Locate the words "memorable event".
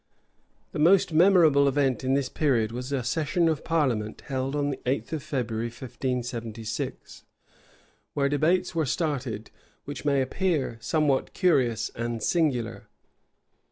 1.13-2.03